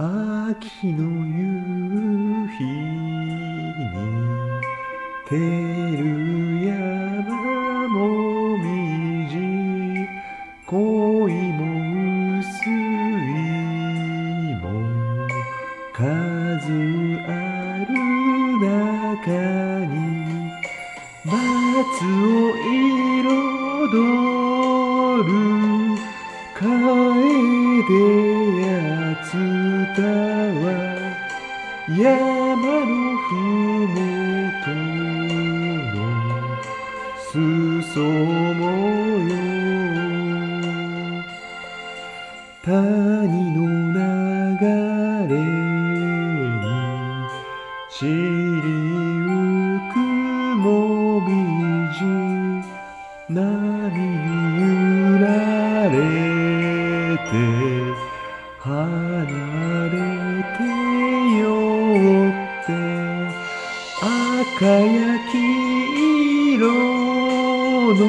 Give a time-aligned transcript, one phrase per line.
[0.00, 2.70] 秋の夕日に
[5.28, 5.34] 照
[5.96, 6.04] る
[6.64, 7.98] 山も
[8.58, 8.62] み
[9.28, 9.34] じ
[10.64, 10.76] 恋
[11.50, 11.64] も
[12.38, 12.70] 薄い
[14.62, 14.64] も
[15.92, 16.06] 数
[17.26, 17.28] あ
[17.88, 17.90] る
[18.62, 19.96] 中に
[21.24, 23.26] 松を彩
[25.24, 25.28] る
[26.54, 28.17] 楓
[29.98, 30.06] たは
[31.88, 32.06] 山
[32.56, 33.34] のふ
[33.88, 33.98] も
[34.64, 34.70] と
[35.94, 35.98] の
[37.32, 37.98] 裾
[38.54, 38.60] も
[39.28, 39.34] よ
[42.62, 42.70] 谷
[43.56, 43.58] の
[43.92, 44.00] 流
[45.26, 46.62] れに
[47.90, 48.06] 散り
[48.62, 49.26] ゆ
[49.92, 49.98] く
[50.58, 50.62] も
[51.26, 51.28] み
[51.94, 52.00] じ
[53.28, 53.36] 波
[53.90, 54.14] に
[54.60, 55.26] 揺ら
[55.90, 55.96] れ
[57.30, 57.34] て
[64.58, 64.74] 赤や
[65.30, 65.38] 黄
[66.54, 66.66] 色
[67.94, 68.02] の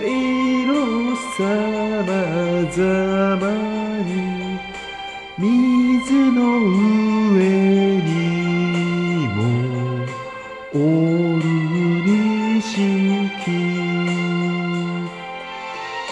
[0.00, 1.44] 色さ
[2.06, 2.08] ま
[2.72, 2.80] ざ
[3.36, 3.44] ま
[4.00, 4.08] に
[5.36, 6.40] 水の
[7.34, 7.36] 上
[8.00, 8.08] に
[9.28, 9.38] も
[10.72, 10.74] お
[11.36, 11.44] る
[12.54, 12.64] 錦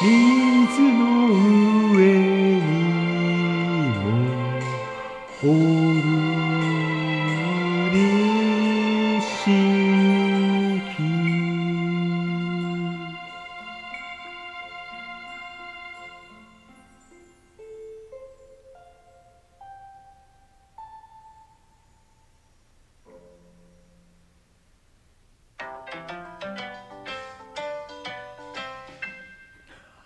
[0.03, 1.01] 水の
[1.95, 1.97] 上
[2.61, 2.63] に
[3.89, 4.05] も
[5.43, 5.45] お
[6.11, 6.14] る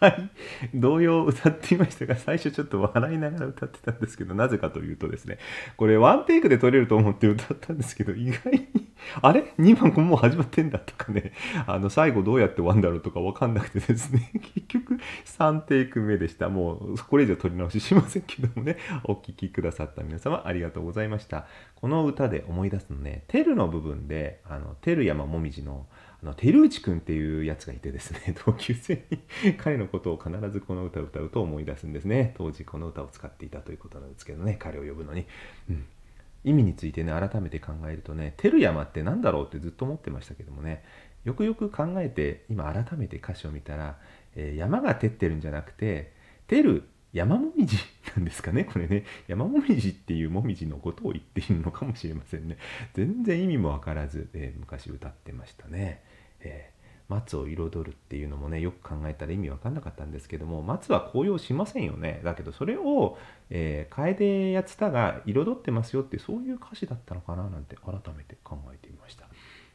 [0.00, 0.30] はい。
[0.74, 5.38] 童謡を歌っていましたが、最初ちょっと笑いながら歌ってたんですけど、なぜかというとですね、
[5.76, 8.68] これワンテイクで撮れると思って歌ったんですけど、意外に、
[9.22, 11.32] あれ ?2 番もう始まってんだとかね、
[11.66, 16.48] あの、最後どうやって終わるんだろうとかわかんなくてですね、 結局3テイク目でした。
[16.48, 21.46] もう、これ以上撮り直ししませんけどもね、お聴きくださった皆様ありがとうございました。
[21.74, 25.86] この歌で思い出すのね、テルの部分で、あの、テル山もみじの、
[26.22, 32.34] あの、照内くんっていうやつがいてですね、 同級生に彼のことを必ずこの歌を歌うと思い出すんですね。
[32.36, 35.26] 当時この歌を使っていたということなんですけどね、彼を呼ぶのに。
[35.70, 35.84] うん。
[36.44, 40.84] 意味についてね、改めて考えるとね、照山って何だろうってずっと思ってましたけどもね、
[41.24, 43.98] よくよく考えて、今改めて歌詞を見たら、
[44.36, 46.12] えー山が照ってるんじゃなくて、
[46.46, 47.76] 照る山もみじ
[48.16, 48.64] なんですかね？
[48.64, 49.04] これね。
[49.26, 52.58] 山もみじっていうもみじのことを言っているのかもしれませんね。
[52.94, 56.02] 全然意味もわからず、えー昔歌ってましたね、
[56.40, 62.20] えー松を彩るっていうのもねよく考えたら意味わかんなかったんですけども松は紅葉しませんよね。
[62.22, 63.16] だけどそれを、
[63.48, 67.48] えー、楓やつたが彩ってますよってそういう歌詞だったのかな？
[67.48, 69.24] なんて改めて考えてみました。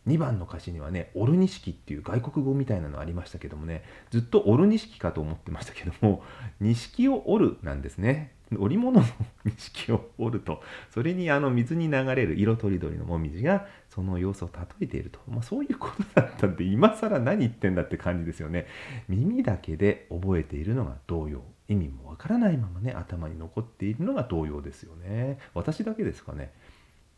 [0.08, 6.24] 2番の歌詞にはね「オルニシキ」っていう外国語みたいなのありましたけどもねずっとオルニシキかと思ってましたけども
[6.59, 8.34] 錦を折るなんですね。
[8.56, 9.06] 織物の
[9.46, 10.62] 錦を折ると
[10.92, 18.68] それにあの水に流れる色とりどりのもみじがその様子を例えていると、まあ、そういうことだったんで今更何言ってんだって感じですよね。
[19.08, 25.40] 耳だけで覚えているのが童謡意味もわからないままね頭に残っているのが童謡ですよね。
[25.56, 26.53] 私だけですかね。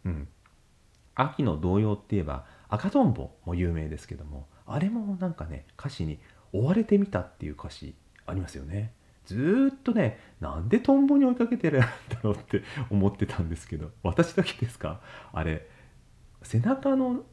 [0.06, 0.28] うん。
[1.16, 6.20] 秋の童謡って言えば赤とんぼも有名ですけどもあれもなんかね歌詞に
[6.54, 7.96] 「追われてみた」っていう歌詞
[8.26, 8.94] ありますよね。
[9.26, 11.88] ずっとねなんでトンボに追いかけてるんだ
[12.22, 12.62] ろうって
[12.92, 15.02] 思ってたんですけど私だけですか？
[15.34, 15.68] あれ
[16.44, 17.24] 背中の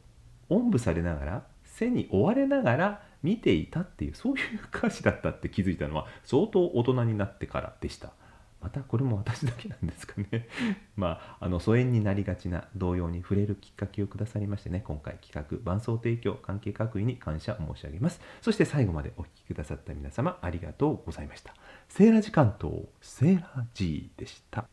[0.49, 8.13] おんぶされながら背に追われながら見ていたっていうそういう歌詞だったって気づいたのは相当大人になってからでした。
[8.63, 10.49] またこれも私だけなんですかね。
[10.97, 18.21] まああの疎遠になりがちな同様に触れるきっかけをくださりましてね今回企画伴奏提供関係各位に感謝申し上げます。
[18.41, 21.55] そして最後までお聴きくださった皆様ありがとうございました。
[21.89, 24.73] セーラー時間とセーラー G でした。